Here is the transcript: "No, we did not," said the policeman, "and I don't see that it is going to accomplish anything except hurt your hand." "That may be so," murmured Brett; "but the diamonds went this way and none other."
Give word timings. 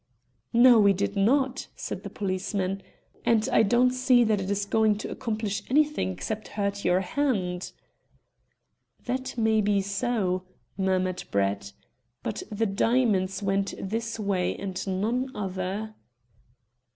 "No, 0.51 0.79
we 0.79 0.93
did 0.93 1.15
not," 1.15 1.67
said 1.75 2.01
the 2.01 2.09
policeman, 2.09 2.81
"and 3.23 3.47
I 3.53 3.61
don't 3.61 3.91
see 3.91 4.23
that 4.23 4.41
it 4.41 4.49
is 4.49 4.65
going 4.65 4.97
to 4.97 5.11
accomplish 5.11 5.61
anything 5.69 6.09
except 6.11 6.47
hurt 6.47 6.83
your 6.83 7.01
hand." 7.01 7.71
"That 9.05 9.37
may 9.37 9.61
be 9.61 9.79
so," 9.81 10.41
murmured 10.75 11.25
Brett; 11.29 11.73
"but 12.23 12.41
the 12.51 12.65
diamonds 12.65 13.43
went 13.43 13.75
this 13.79 14.19
way 14.19 14.55
and 14.55 14.87
none 14.87 15.29
other." 15.35 15.93